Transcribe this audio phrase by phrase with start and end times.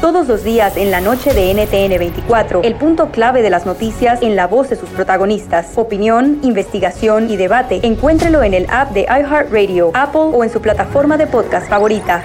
[0.00, 4.22] Todos los días en la noche de NTN 24, el punto clave de las noticias
[4.22, 5.76] en la voz de sus protagonistas.
[5.76, 7.78] Opinión, investigación y debate.
[7.84, 12.24] Encuéntrelo en el app de iHeartRadio, Apple o en su plataforma de podcast favorita.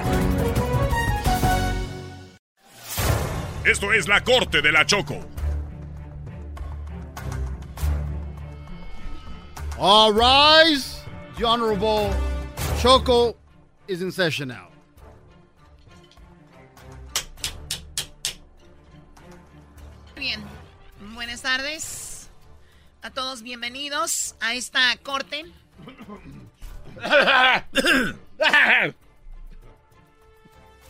[3.64, 5.20] Esto es la corte de la Choco.
[9.78, 11.04] All rise.
[11.38, 12.10] The Honorable
[12.82, 13.36] Choco
[13.88, 14.75] is in session now.
[20.26, 20.44] Bien,
[21.14, 22.32] buenas tardes
[23.04, 25.46] a todos, bienvenidos a esta corte.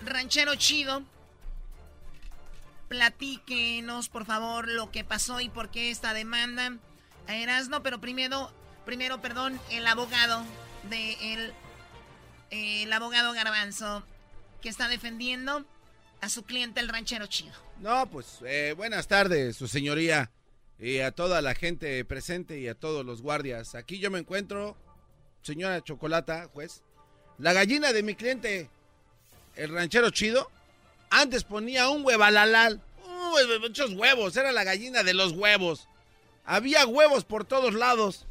[0.06, 1.04] Ranchero Chido,
[2.88, 6.78] platíquenos por favor lo que pasó y por qué esta demanda.
[7.28, 8.54] A Erasmo, pero primero,
[8.86, 10.46] primero, perdón, el abogado
[10.84, 11.54] de el,
[12.52, 14.02] el abogado Garbanzo
[14.62, 15.66] que está defendiendo
[16.26, 17.54] a su cliente el ranchero chido.
[17.80, 20.32] No, pues eh, buenas tardes, su señoría,
[20.80, 23.76] y a toda la gente presente y a todos los guardias.
[23.76, 24.76] Aquí yo me encuentro,
[25.44, 26.82] señora Chocolata, juez,
[27.38, 28.72] la gallina de mi cliente,
[29.56, 30.50] el ranchero chido,
[31.12, 35.88] antes ponía un huevalalal, uh, muchos huevos, era la gallina de los huevos.
[36.44, 38.26] Había huevos por todos lados.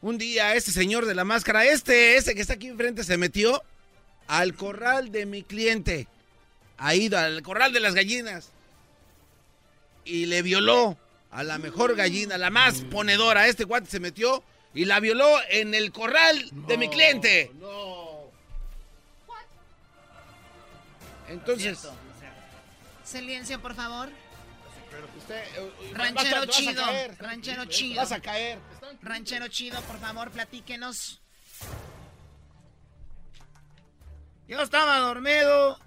[0.00, 3.62] Un día este señor de la máscara, este, ese que está aquí enfrente, se metió
[4.26, 6.08] al corral de mi cliente
[6.78, 8.50] ha ido al corral de las gallinas
[10.04, 10.96] y le violó
[11.30, 13.46] a la mejor gallina, la más ponedora.
[13.48, 14.42] Este guante se metió
[14.74, 17.50] y la violó en el corral de mi cliente.
[17.60, 18.04] No.
[21.28, 21.88] Entonces,
[23.04, 24.10] Silencio, por favor.
[25.18, 27.16] usted, eh, Ranchero vas a- vas a chido, caer.
[27.18, 27.96] ranchero chido.
[28.02, 28.58] Vas a caer.
[29.02, 31.20] Ranchero chido, por favor, platíquenos.
[34.48, 35.78] Yo estaba dormido.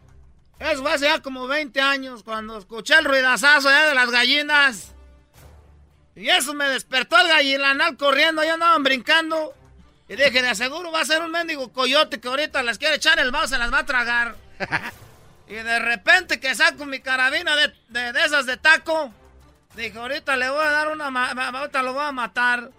[0.59, 4.93] Eso fue hace ya como 20 años cuando escuché el ruidazazo ya de las gallinas.
[6.15, 9.53] Y eso me despertó el gallinanal corriendo, ya andaban brincando.
[10.09, 13.19] Y dije, de seguro va a ser un mendigo coyote que ahorita les quiere echar
[13.19, 14.35] el vaso, se las va a tragar.
[15.47, 19.11] y de repente que saco mi carabina de, de- de esas de taco.
[19.75, 21.07] Dije, ahorita le voy a dar una...
[21.59, 22.71] ahorita lo voy a matar.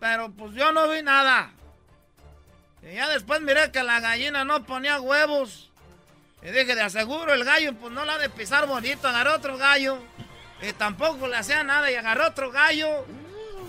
[0.00, 1.50] Pero pues yo no vi nada.
[2.84, 5.70] Y ya después miré que la gallina no ponía huevos.
[6.42, 9.08] Y dije, de aseguro el gallo, pues no la ha de pisar bonito.
[9.08, 9.98] Agarré otro gallo.
[10.60, 11.90] Y tampoco le hacía nada.
[11.90, 13.06] Y agarré otro gallo.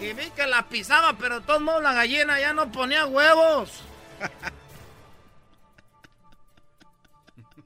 [0.02, 3.72] Y vi que la pisaba, pero de todos modos la gallina ya no ponía huevos.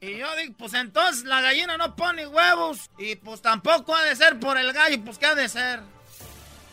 [0.01, 2.89] Y yo digo, pues entonces la gallina no pone huevos.
[2.97, 5.81] Y pues tampoco ha de ser por el gallo, pues qué ha de ser.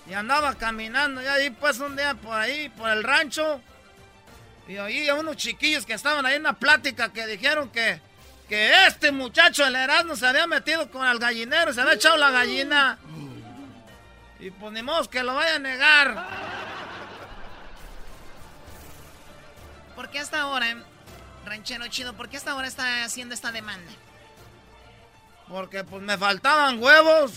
[0.09, 3.61] Y andaba caminando ya ahí pues un día por ahí, por el rancho.
[4.69, 8.01] Y oí a unos chiquillos que estaban ahí en una plática que dijeron que,
[8.49, 12.31] que este muchacho, el Erasmo, se había metido con el gallinero, se había echado la
[12.31, 12.99] gallina.
[14.41, 16.27] Y pues ni modo que lo vaya a negar.
[19.95, 20.67] ¿Por qué hasta ahora,
[21.45, 23.91] ranchero chido, por qué hasta ahora está haciendo esta demanda?
[25.49, 27.33] Porque pues me faltaban huevos.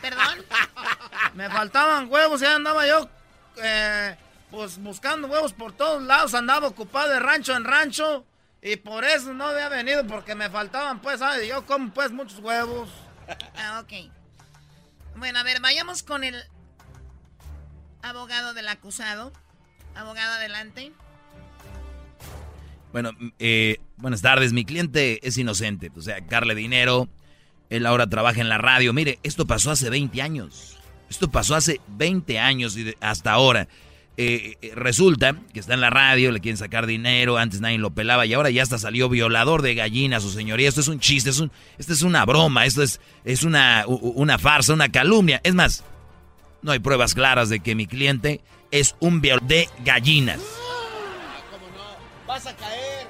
[0.00, 0.44] ¿Perdón?
[1.34, 3.08] Me faltaban huevos y ahí andaba yo,
[3.56, 4.16] eh,
[4.50, 6.34] pues buscando huevos por todos lados.
[6.34, 8.24] Andaba ocupado de rancho en rancho.
[8.60, 11.46] Y por eso no había venido, porque me faltaban, pues, ¿sabes?
[11.48, 12.88] Yo como, pues, muchos huevos.
[13.56, 14.10] Ah, ok.
[15.16, 16.34] Bueno, a ver, vayamos con el
[18.02, 19.32] abogado del acusado.
[19.94, 20.92] Abogado, adelante.
[22.92, 24.52] Bueno, eh, buenas tardes.
[24.52, 25.90] Mi cliente es inocente.
[25.96, 27.08] O sea, darle dinero.
[27.68, 28.92] Él ahora trabaja en la radio.
[28.94, 30.78] Mire, esto pasó hace 20 años.
[31.10, 33.68] Esto pasó hace 20 años y de- hasta ahora.
[34.20, 37.90] Eh, eh, resulta que está en la radio, le quieren sacar dinero, antes nadie lo
[37.90, 40.68] pelaba y ahora ya hasta salió violador de gallinas, su señoría.
[40.68, 44.36] Esto es un chiste, es un, esto es una broma, esto es, es una, una
[44.36, 45.40] farsa, una calumnia.
[45.44, 45.84] Es más,
[46.62, 48.40] no hay pruebas claras de que mi cliente
[48.72, 50.40] es un violador de gallinas.
[51.52, 52.26] ¿Cómo no?
[52.26, 53.06] Vas a caer.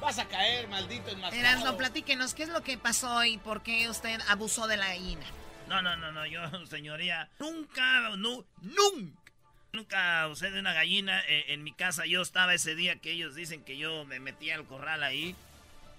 [0.00, 1.56] Vas a caer, maldito enmascarado.
[1.56, 5.24] Erasmo, platíquenos, ¿qué es lo que pasó y por qué usted abusó de la gallina?
[5.68, 9.27] No, no, no, no, yo, señoría, nunca, no, nunca,
[9.72, 11.22] Nunca usé de una gallina.
[11.28, 14.54] Eh, en mi casa yo estaba ese día que ellos dicen que yo me metía
[14.54, 15.36] al corral ahí.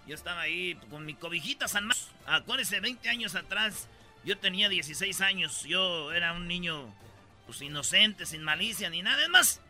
[0.07, 2.09] Yo estaba ahí con mi cobijita San Marcos.
[2.25, 3.87] Acuérdense, 20 años atrás,
[4.23, 5.63] yo tenía 16 años.
[5.63, 6.93] Yo era un niño
[7.45, 9.21] pues inocente, sin malicia ni nada.
[9.21, 9.61] Es más,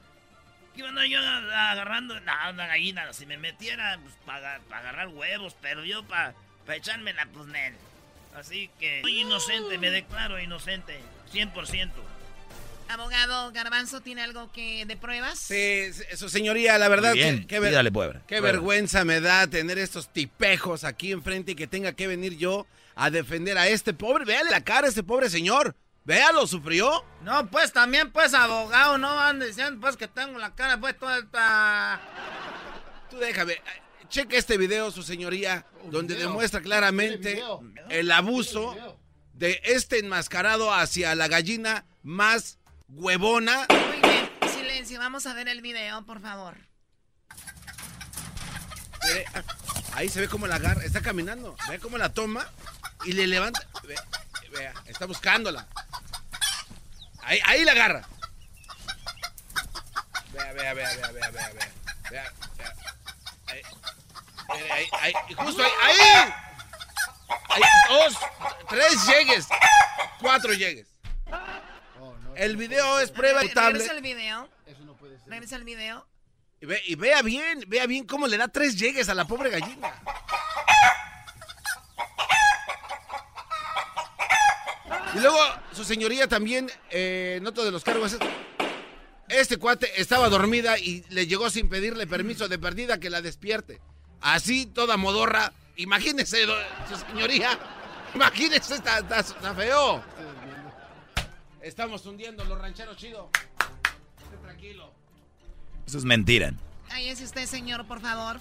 [0.73, 3.11] que iba yo agarrando una gallina.
[3.13, 6.33] Si me metiera, pues para agarrar huevos, pero yo para
[6.65, 7.75] pa echármela, pues nel.
[8.35, 11.01] Así que soy inocente, me declaro inocente,
[11.33, 11.91] 100%.
[12.89, 15.37] Abogado Garbanzo, ¿tiene algo que de pruebas?
[15.37, 17.61] Sí, su señoría, la verdad, bien, qué,
[18.27, 22.65] qué vergüenza me da tener estos tipejos aquí enfrente y que tenga que venir yo
[22.95, 24.25] a defender a este pobre.
[24.25, 25.75] Véale la cara a este pobre señor.
[26.03, 27.05] Véalo, ¿sufrió?
[27.21, 31.19] No, pues también, pues, abogado, no van diciendo, pues, que tengo la cara, pues, toda
[31.19, 32.01] esta...
[33.11, 33.61] Tú déjame,
[34.07, 37.43] cheque este video, su señoría, donde demuestra claramente
[37.89, 38.75] el abuso
[39.33, 42.57] de este enmascarado hacia la gallina más
[42.89, 43.65] huevona.
[43.69, 46.57] Muy bien, silencio, vamos a ver el video, por favor.
[49.93, 52.47] ahí se ve cómo la agarra, está caminando, ve cómo la toma
[53.05, 53.61] y le levanta.
[54.51, 55.67] vea, está buscándola.
[57.23, 58.07] Ahí, ahí la agarra.
[60.33, 61.71] Vea, vea, vea, vea, vea, vea, vea.
[62.09, 62.75] Vea, vea.
[63.47, 63.61] Ahí.
[64.71, 66.33] Ahí, ahí, justo ahí, ahí.
[67.49, 68.17] Hay dos,
[68.67, 69.47] tres llegues,
[70.19, 70.88] cuatro llegues.
[72.39, 73.79] El video es prueba notable.
[73.79, 74.47] Regresa el video.
[74.65, 75.27] Eso no puede ser.
[75.27, 76.07] Regresa el video.
[76.61, 79.49] Y, ve, y vea bien, vea bien cómo le da tres llegues a la pobre
[79.49, 79.93] gallina.
[85.13, 85.37] Y luego,
[85.73, 88.15] su señoría también, eh, nota de los cargos.
[89.27, 93.81] Este cuate estaba dormida y le llegó sin pedirle permiso de perdida que la despierte.
[94.21, 95.51] Así, toda modorra.
[95.75, 96.45] Imagínese,
[96.87, 97.59] su señoría.
[98.15, 100.01] Imagínese, está, está feo.
[101.61, 103.29] Estamos hundiendo los rancheros chido.
[104.23, 104.91] Esté tranquilo.
[105.85, 106.53] Eso es mentira.
[106.91, 108.39] Ahí es usted, señor, por favor.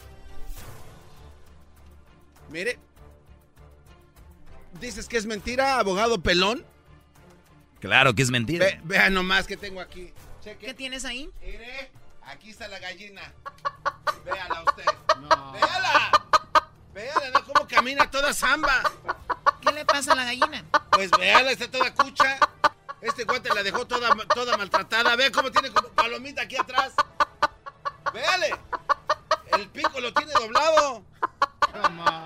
[2.50, 2.78] Mire.
[4.80, 6.64] ¿Dices que es mentira, abogado pelón?
[7.80, 8.66] Claro que es mentira.
[8.84, 10.12] vea nomás que tengo aquí.
[10.60, 11.30] ¿Qué tienes ahí?
[11.40, 11.90] Mire,
[12.22, 13.20] aquí está la gallina.
[14.24, 14.84] Véala usted.
[15.20, 15.52] No.
[15.52, 16.10] Véala.
[16.94, 17.44] Véala, ¿no?
[17.44, 18.82] Cómo camina toda zamba.
[19.60, 20.64] ¿Qué le pasa a la gallina?
[20.90, 22.38] Pues véala, está toda cucha.
[23.00, 25.16] Este guante la dejó toda, toda maltratada.
[25.16, 26.92] Ve cómo tiene como palomita aquí atrás.
[28.12, 28.54] Véale.
[29.52, 31.04] El pico lo tiene doblado.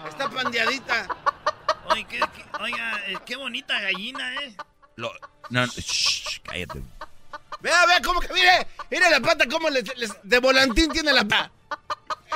[0.08, 1.08] Está pandeadita.
[1.90, 2.20] Oye, qué,
[2.60, 4.56] oiga, eh, qué bonita gallina, ¿eh?
[4.96, 5.12] Lo,
[5.50, 6.82] no, shh, cállate.
[7.60, 11.50] Vea, vea cómo que, mire, mire la pata, cómo de volantín tiene la pata.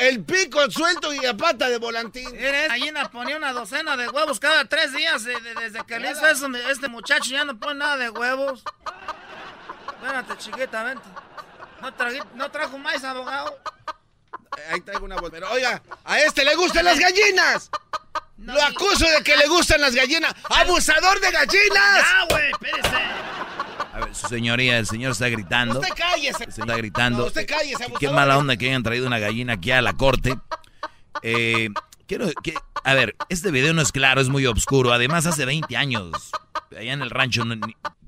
[0.00, 2.28] El pico suelto y la pata de volantín.
[2.36, 5.24] Eres gallina ponía una docena de huevos cada tres días.
[5.24, 8.62] desde que le hizo eso, este muchacho ya no pone nada de huevos.
[9.88, 11.08] Espérate, chiquita, vente.
[12.34, 13.58] ¿No, trajo más, abogado?
[14.70, 15.16] Ahí traigo una.
[15.16, 17.70] Pero oiga, a este le gustan las gallinas.
[18.38, 20.34] Lo acuso de que le gustan las gallinas.
[20.50, 22.04] ¡Abusador de gallinas!
[22.04, 22.50] ¡Ah, güey!
[22.50, 23.05] Espérese.
[24.16, 25.80] Su señoría, el señor está gritando.
[25.80, 26.44] Usted cállese.
[26.44, 27.26] está gritando.
[27.26, 30.36] usted cállese, Qué mala onda que hayan traído una gallina aquí a la corte.
[31.22, 31.68] Eh,
[32.06, 32.54] quiero que...
[32.84, 34.92] A ver, este video no es claro, es muy oscuro.
[34.92, 36.30] Además, hace 20 años,
[36.70, 37.42] allá en el rancho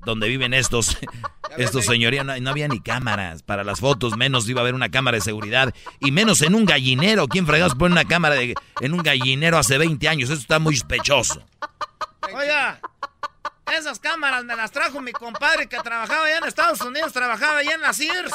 [0.05, 0.97] donde viven estos,
[1.57, 5.15] estos señorías, no, había ni cámaras para las fotos, menos iba a haber una cámara
[5.15, 7.27] de seguridad, y menos en un gallinero.
[7.27, 10.29] ¿Quién fregados pone una cámara de, en un gallinero hace 20 años?
[10.29, 11.43] Eso está muy sospechoso.
[12.33, 12.79] Oiga,
[13.77, 17.73] esas cámaras me las trajo mi compadre que trabajaba allá en Estados Unidos, trabajaba allá
[17.73, 18.33] en la Sears.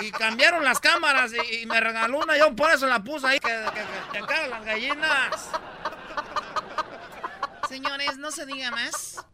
[0.00, 2.36] Y cambiaron las cámaras y, me regaló una.
[2.36, 3.64] Yo por eso la puse ahí, que,
[4.12, 5.50] que, que, las gallinas.
[7.68, 9.24] Señores, no se diga más.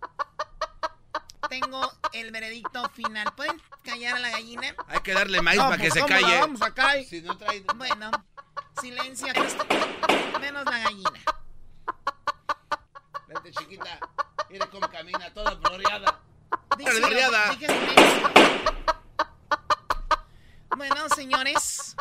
[1.48, 3.32] Tengo el veredicto final.
[3.34, 4.74] ¿Pueden callar a la gallina?
[4.88, 6.40] Hay que darle maíz para que pues, se calle.
[6.40, 7.04] vamos a caer?
[7.04, 7.62] Si no trae...
[7.76, 8.10] Bueno,
[8.80, 9.28] silencio.
[10.40, 11.20] Menos la gallina.
[13.26, 13.98] Vente, chiquita.
[14.52, 16.20] Mire cómo camina, toda floreada.
[20.76, 21.96] Bueno, señores.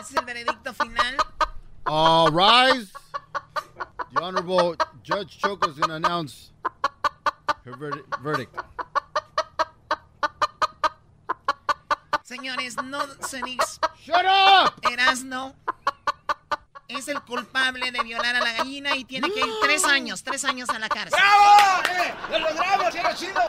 [0.00, 1.16] es el veredicto final.
[1.96, 2.90] All rise.
[4.12, 4.74] The Honorable
[5.04, 6.50] Judge Choco is going to announce
[7.64, 7.76] her
[8.20, 8.52] verdict.
[12.24, 13.40] Señores, no se
[14.02, 14.74] ¡Shut up!
[14.90, 15.54] Erasno
[16.88, 20.44] es el culpable de violar a la gallina y tiene que ir tres años, tres
[20.44, 21.16] años a la cárcel.
[21.16, 21.82] ¡Bravo!
[21.90, 22.14] ¡Eh!
[22.32, 23.40] ¡Lo logramos, chido!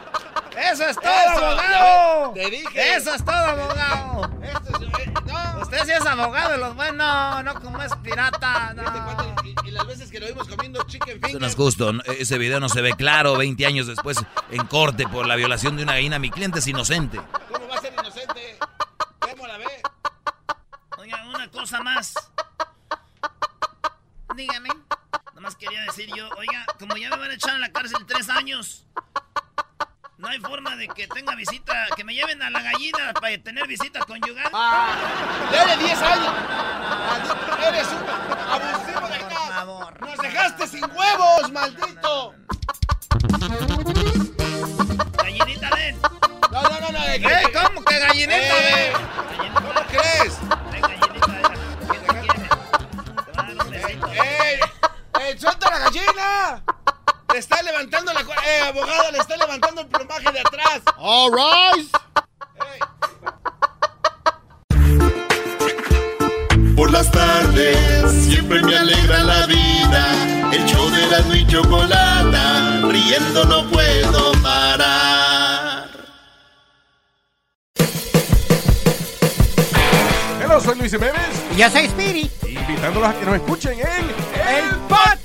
[0.56, 2.34] ¡Eso es todo, abogado!
[2.34, 2.96] Te dije.
[2.96, 4.35] ¡Eso es todo, abogado!
[5.88, 8.74] Esto es, abogado los buenos, no, no como es pirata.
[8.74, 8.84] No.
[9.64, 11.30] Y, las veces que lo vimos comiendo chicken fingers.
[11.30, 11.92] Eso no es justo.
[12.06, 14.18] Ese video no se ve claro 20 años después
[14.50, 16.18] en corte por la violación de una gallina.
[16.18, 17.20] Mi cliente es inocente.
[17.52, 18.58] ¿Cómo va a ser inocente?
[19.20, 19.66] ¿Cómo la ve?
[20.98, 22.16] Oiga, una cosa más.
[24.36, 24.70] Dígame.
[25.36, 28.30] Nomás quería decir yo, oiga, como ya me van a echar en la cárcel tres
[28.30, 28.86] años,
[30.26, 33.68] no hay forma de que tenga visita, que me lleven a la gallina para tener
[33.68, 34.50] visita conyugal.
[34.54, 34.96] Ah,
[35.52, 36.34] ¡Dale 10 años!
[37.68, 37.88] ¡Eres
[59.86, 60.82] el plumaje de atrás.
[60.98, 61.32] All.
[66.76, 70.52] Por las tardes siempre me alegra la vida.
[70.52, 75.90] El show de la y chocolata, riendo no puedo parar.
[80.44, 81.44] Hola, soy Luis Jiménez.
[81.54, 82.32] Y yo soy Speedy.
[82.48, 84.10] Invitándolos a que nos escuchen en
[84.48, 85.25] El Podcast.